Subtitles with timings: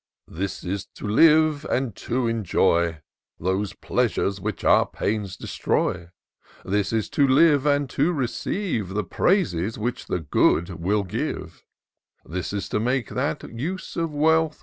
[0.41, 3.01] "This is to live, and to enjoy
[3.39, 6.01] Those pleasures which our pains destroy: IN SEARCH OF
[6.71, 7.27] THE PICTURESQUE, 195 This is to
[7.69, 11.63] Kve, and to receive The praises which the good will give:
[12.25, 14.59] This is to make that use of wealth.